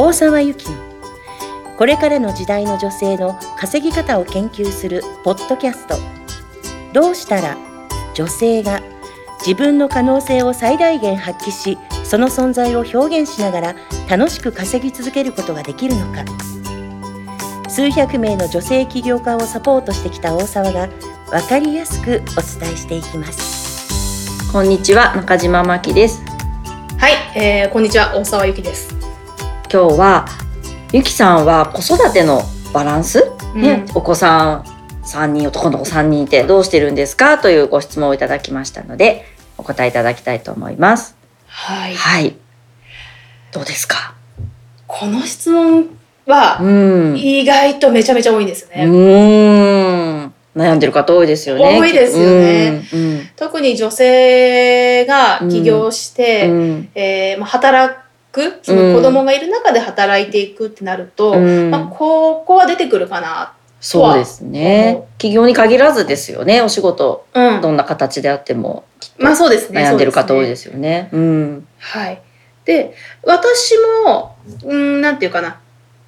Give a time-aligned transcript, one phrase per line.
[0.00, 0.76] 大沢由紀の
[1.76, 5.96] これからの時代の女性の稼ぎ方を研究するポッドキャスト。
[6.92, 7.56] どうしたら
[8.14, 8.80] 女性が
[9.40, 13.74] 自分の可能性を最大限発揮しその存在を表現しながら
[14.08, 16.24] 楽しく稼ぎ続けることができるのか。
[17.68, 20.88] 数百名の女性起業家をサポートしてきた大沢が
[21.28, 24.52] 分かりやすくお伝えしていきます。
[24.52, 26.22] こんにちは中島真希です。
[26.98, 28.97] はい、えー、こんにちは大沢ゆきです。
[29.70, 30.26] 今日は
[30.92, 34.62] ゆきさんは子育てのバランス、ねお子さん
[35.04, 37.38] 3人男の子3人いてどうしてるんですか？
[37.38, 39.24] というご質問をいただきましたので
[39.58, 41.16] お答えいただきたいと思います。
[41.46, 42.36] はい、はい。
[43.52, 44.14] どうですか？
[44.86, 45.86] この質問
[46.26, 47.18] はうん。
[47.18, 48.84] 意外とめちゃめちゃ多いんですね。
[48.86, 50.34] ーん。
[50.56, 51.78] 悩んでる方多いですよね。
[51.78, 52.88] 多いですよね。
[52.92, 56.88] うん特に女性が起業して、うん。
[56.94, 57.96] えーまあ、働
[58.38, 63.54] くその子供がいる中で働いていくってなると、うんまあ、ここは出てくるかな。
[63.80, 68.84] そうですね企業に限らずですよねお仕事うん、どんな形であっても
[69.18, 69.84] まあそうですね。。
[69.84, 71.08] 悩んでる方多いですすよね。
[71.12, 71.66] うん。
[71.78, 72.20] はい。
[72.64, 75.60] で私もうんなんていうかな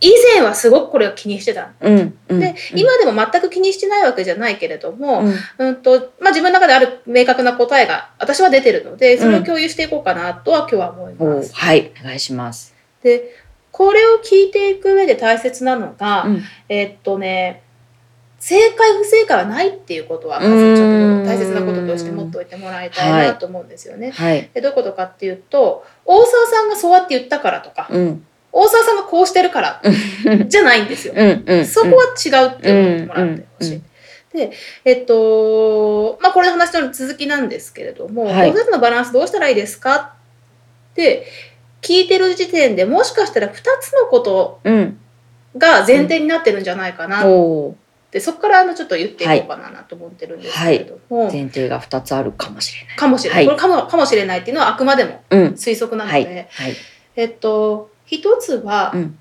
[0.00, 1.70] 以前はすごくこれを気にしてた。
[1.80, 2.18] うん。
[2.28, 11.54] うんで、今でも全く気にしてないわけじゃないけれども、うんうんとまあ、自分の中である明確な答えが私は出てるのでそれを共有していこうかなとは今日は思いおます。
[11.54, 12.74] はい、お願いします。
[13.02, 13.34] で
[13.72, 17.62] これを聞いていく上で大切なのが、うんえっとね
[18.38, 24.12] 正解不正解はないっていうことはまずちょっと大切なこととして持っておいてもらいたいなと思うんですよね。
[24.12, 24.48] はい。
[24.54, 28.26] でどういうことかっていうと大沢さんがそうやって言ったからとか、うん。
[28.52, 29.82] 大沢さんがこうしてるから
[30.46, 31.14] じゃないんですよ。
[31.16, 31.44] うん。
[31.46, 31.66] うん。
[31.66, 33.70] そこは違うって思ってもらってほしい。
[33.70, 33.84] うんうん
[34.32, 34.52] で、
[34.84, 39.96] えっと、まあ、これの話の続きなんですけれども、はい子育てのバランスどうしたらいいですか
[40.92, 41.26] って
[41.80, 44.98] 聞いてる時点でもしかしたら2つのことうん。
[45.56, 47.74] が前提になってるんじゃないかなっおー
[48.12, 52.96] て、そこからあのちょっと言っていこうかなと思ってるんですけれども、前提が二つあるかもしれない。
[52.96, 55.40] かもしれない、はいこれかもかもしれないっていうのはあくまでもうん。
[55.54, 56.24] 推測なので、はい。
[56.24, 56.76] はい。
[57.16, 59.18] えっと一つはうん。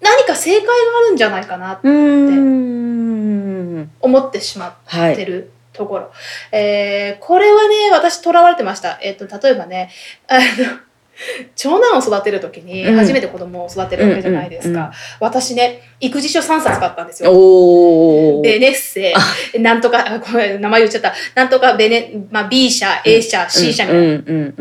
[0.00, 3.90] 何か正解があるんじゃないかなうーん。
[4.00, 4.74] 思ってしまっ
[5.14, 6.12] てるところ、
[6.52, 9.90] えーこれはね私とらわれてました、えっと例えばね
[10.28, 10.42] あの
[11.56, 12.96] 長男を育てる時にうん。
[12.96, 17.30] 初めて子供を育てるわけじゃないですか、私ね育児書3冊買ったんですよ。
[18.42, 19.14] ベネッセ
[19.58, 21.14] なんとかあごめん名前言っちゃった。
[21.34, 24.08] なんとかベネ、まあ、B 社 A 社 C 社みたいな。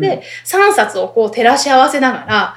[0.00, 2.54] で3冊をこう照らし合わせながら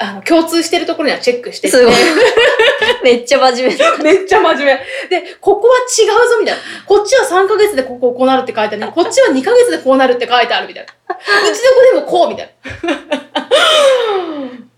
[0.00, 1.94] あの共通してるところにはチェックしててすごい。
[3.02, 3.98] めっちゃ真面目だ。
[4.02, 4.74] めっちゃ真面目。
[5.08, 6.60] で、ここは違うぞみたいな。
[6.86, 11.16] こっちは3ヶ月でこここうなるって書いてある こっちは2ヶ月でこうなるって書いてあるみたいな。
[11.16, 12.50] うちの子でもこうみたい
[12.82, 13.48] な。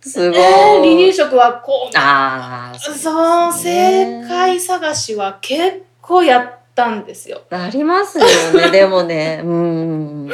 [0.02, 0.40] すごい。
[0.40, 1.96] えー離乳食はこう。
[1.96, 2.78] ああ。
[2.78, 7.42] そう、正解探しは結構やったんですよ。
[7.50, 8.70] なりますよね。
[8.70, 9.40] でもね。
[9.44, 10.30] うん。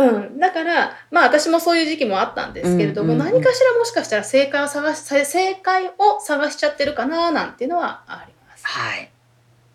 [0.00, 0.38] うん。
[0.38, 8.66] だから、まあ私もそういう時期もあったんですけれども、うんうんうん何かしらもしかしたら正解を探し、正解を探しちゃってるかななんていうのはあります。
[8.66, 9.10] はい。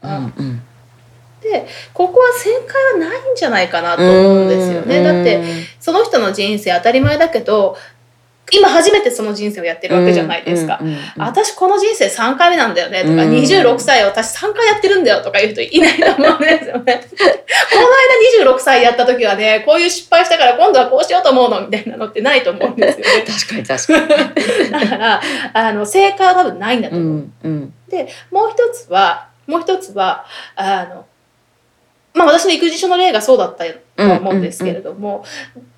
[0.03, 0.61] ううんんうん。
[1.41, 5.03] で、ここは正解はないんじゃないかなと思うんですよね。
[5.03, 5.43] だって、
[5.79, 7.77] その人の人生当たり前だけど
[8.51, 10.77] 今初めてその人生をやってるわけじゃないですか。
[10.79, 17.01] うんうんうん私この人生3回目なんだよねとか、うん26歳を私3回やってるんだよとか言う人いないと思うんですよね。
[17.03, 23.25] この間26歳やった時はねこういう失敗したから今度はこうしようと思うのみたいなのってないと思うんですよね。
[23.27, 24.71] 確かに確かに。
[24.71, 25.21] だから
[25.53, 27.13] あの正解は多分ないんだとう思う。
[27.13, 31.05] んうんでもう一つはもう一つはあの
[32.13, 33.71] まあ私の育児書の例がそうだったと
[34.19, 35.23] 思うんですけれども、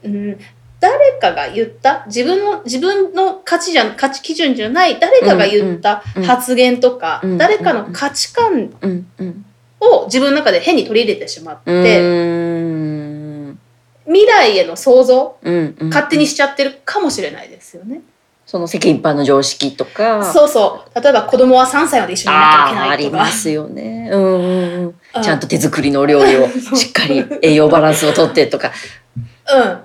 [0.04, 0.38] うん
[0.80, 2.04] 誰かが言った？
[2.08, 9.46] 自分の自分の価値じゃ価値基準じゃない誰かが言ったうんうん発言とか、うん誰かの価値観うんうん。
[9.80, 11.72] を自分の中で変に取り入れてしまって、
[12.02, 12.04] う
[13.52, 13.60] ん
[14.06, 18.02] 未来への想像うんうん勝手にしちゃってるかもしれないですよね。
[18.46, 20.24] その世間一般の常識とか。
[20.32, 23.24] そうそう例えば子供は3歳まで一緒にいなきゃいけああありないとか。
[23.26, 24.10] ますよね。
[24.12, 24.86] うんうんうん。
[24.86, 28.72] うんちゃんと手作りのお料理をしっかり栄養バランスをとってとか。
[29.16, 29.80] うん。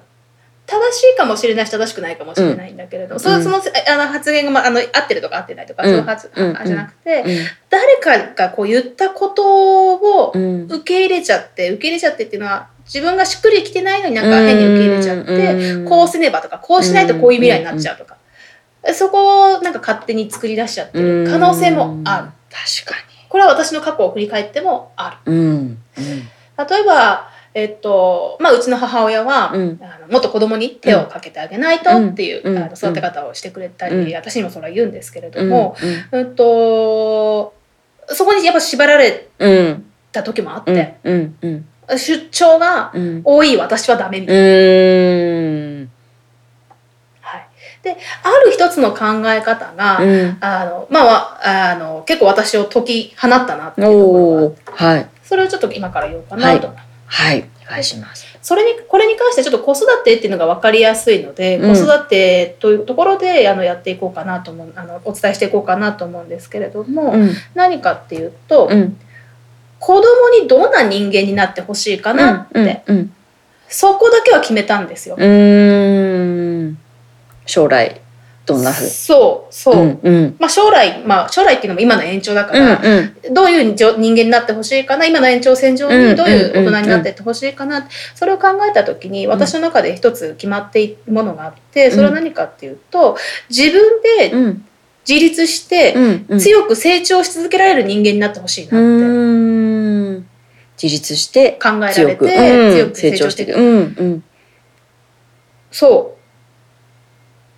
[0.73, 3.43] 正しいかもしれないし正しくないかもしれないんだけれども、そうん。
[3.43, 5.91] そのあの発言が、まあ、あの合ってるとか合ってないとか、うん。
[5.91, 6.57] そういう発、うん。
[6.57, 7.47] あじゃなくて、うん。
[7.69, 10.65] 誰かがこう言ったことをうん。
[10.65, 15.89] 受け入れちゃって受け入れちゃってっていうのは自分がしっくりきてないのになんか変に受け入れちゃって、うん。
[15.89, 18.17] こうせねばとかこうしないとこういう未来になっちゃうとか、
[18.95, 22.29] そこをなんか勝手に作り出しちゃってる可能性もある。
[22.51, 25.33] 確かこれは私の過去を振り返ってもある。
[25.97, 29.81] 例えばえっとまあ、うちの母親は、うん。
[29.83, 32.59] あのもっと子供に手をかけてあげないとっていう、うん。
[32.59, 34.15] あの育て方をしてくれたり、うん。
[34.17, 35.49] 私にもそれは言うんですけれどうん。
[35.51, 35.77] も、
[36.13, 37.55] うんと
[38.09, 40.75] そこにやっぱ縛られうんた時もあっうん。
[40.75, 41.37] て、うん。
[41.43, 41.99] うん。
[41.99, 43.21] 出張がうん。
[43.23, 44.43] 多い私はダメみたいな。
[47.83, 50.39] である一つの考え方が、うん。
[50.41, 55.09] あのまあわあの結構私を解き放ったなっていうところがはい。
[55.25, 56.87] それをちょっと今から言おうかなと思います。
[56.87, 56.92] はい
[57.67, 58.27] お願いします。
[58.43, 61.75] それにこれに関してちょっと子育てっていうのが分かりやすいので、うん。
[61.75, 67.31] 子育てというところであのやっていこうかなと思うあのお伝えしていこうかなと思うんですけれども、うん。
[67.55, 68.99] 何かっていうと、うん。
[69.79, 70.03] 子供
[70.41, 72.83] にどんな人間になってほしいかなって、
[73.69, 75.17] そこだけは決めたんですよ。
[77.47, 78.01] 将来
[78.45, 78.87] どんなふう？
[78.89, 80.37] そうそう、うんうん。
[80.39, 83.35] まあ、将来、まあ、将来っていうのも今の延長だかうんら、うん。
[83.35, 93.17] どういう人間になってほしいかな今の延長線上うんにどういう大人になっていってほしいかな、それを考えた時に私の中で一つ決まっているものがあってそれは何かっていうと
[93.49, 94.65] 自分でうん。
[95.09, 95.97] 自立して
[96.39, 100.23] 強く成長し続けられる人間になってほしいなって。
[100.81, 102.95] 自立して考えられて強く。
[102.97, 103.55] 成長していく。
[103.55, 104.25] うんうん。
[105.73, 106.22] そう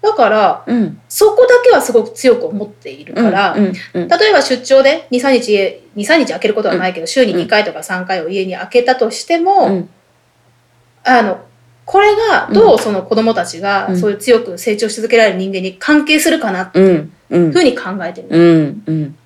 [0.04, 1.00] だからうん。
[1.08, 3.72] そこだけはすごく強く思っているから、うんうん
[4.08, 9.88] 例えば出張で23日23日空けることはないけど週に2回とか3回を家に空けたとしても、うん。
[11.04, 11.40] あの
[11.86, 13.98] これがどうその子供たちがうん。
[13.98, 17.52] そういう強く成長し続けられる人間に関係するかなってういうんうん。
[17.52, 19.18] ふうに考えてるうんうん。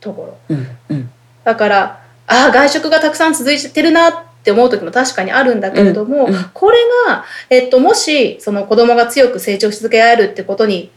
[0.00, 0.56] ところ。
[0.56, 1.10] うんうん。
[1.44, 6.76] だからああ外食がたくさん続いてるなって思う時も確かにあるんだけれども、うんうんこれ
[7.06, 10.90] が、えっと、もしその子供が強く成長し続けられるってことに、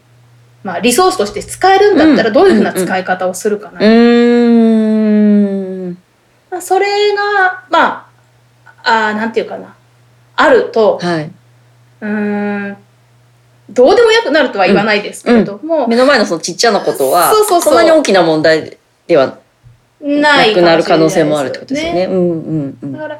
[0.64, 3.80] まあ、リソースとして使えるんだったらうんどういうふうな使い方をするかな。
[3.80, 4.68] うー
[5.92, 5.98] ん。
[6.52, 8.10] まあ、それがま
[8.84, 9.74] ああーなんていうかな。
[10.36, 11.32] あるとはい。
[12.02, 12.78] うーん
[13.70, 17.72] どうでもよくなるとは言わないですけれども、目の前のそのちっちゃなことはそうそうそう。
[17.72, 18.78] そんなに大きな問題
[19.08, 19.40] では
[20.02, 22.06] なないくなる可能性もあるってことですよね。
[22.06, 22.94] うんうんうん。
[22.94, 23.20] だから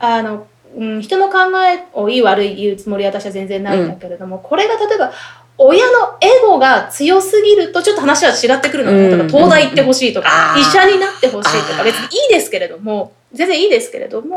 [0.00, 0.46] あの、
[0.76, 5.12] うん、人の考えをいい悪い言うつもりは私は全然ないんだけれども、これが例えば
[5.58, 8.96] 親のエゴが強すぎるとちょっと話は違ってくるのうん。
[8.96, 14.36] 例えば東大行ってほしいとか、医者になってほしいとか別にいいですけれども全然いいですけれども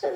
[0.00, 0.06] そ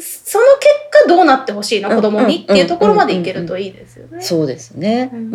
[0.00, 0.66] その結
[1.04, 4.22] 果どうなってほしいの子供にうんっていうところまでいけるといいですよね。
[4.22, 5.10] そうですね。
[5.12, 5.32] ううん。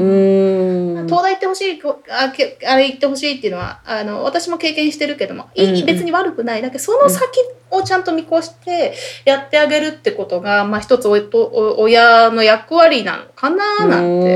[0.98, 1.06] ーん。
[1.06, 6.64] 東大行ってほしいこあけあれ行ってほしいっていうのはあの私も経験してるけどもいい、別に悪くない。
[6.64, 7.28] だけどその先
[7.70, 8.96] をちゃんと見越して
[9.26, 14.36] やってあげるってことが、まあ、一つおとお親の役割なのかななんて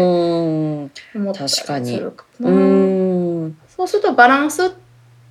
[1.15, 1.61] 思ったりす
[1.97, 3.57] るかなうーん。
[3.67, 4.71] そうするとバランス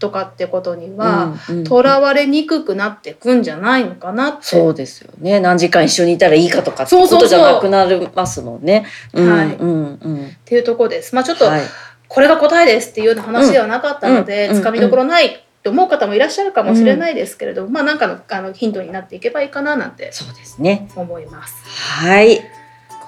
[0.05, 4.39] とかってことにはうんうんとら、われにくくなってくんじゃないのかなって。
[4.43, 5.41] そうですよね。
[5.41, 8.85] 何時間一緒にいたらいいかとかってそうそうそうことじゃなくなりますもんね。
[9.15, 10.27] うんはいうんうん。
[10.27, 11.15] っていうところです。
[11.15, 11.63] まあちょっと、はい。
[12.07, 20.91] これが答えですっていうような話ではなかったので、うんつかみどころないと思う方もいらっしゃるかもしれないですけれども、まあなんかのあのヒントになっていけばいいかななんてそうですね。
[20.95, 21.55] 思います。
[22.03, 22.43] はい。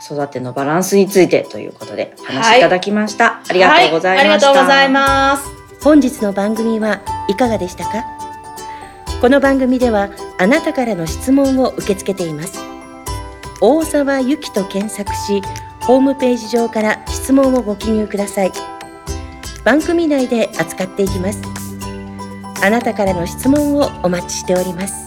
[0.00, 3.42] 子育てのバランスについてということでお話しいただきました。
[3.48, 4.50] ありがとうございました。
[4.50, 5.65] はい、ありがとうございます。
[5.86, 8.04] 本日の番組はいかがでしたか？
[9.20, 12.58] この番組ではあなたからの質問を受け付けています。
[13.60, 15.42] 大沢ゆきと検索し
[15.82, 18.52] ホームページ上から質問をご記入ください。
[19.64, 21.40] 番組内で扱っていきます。
[22.64, 25.05] あなたからの質問をお待ちしております。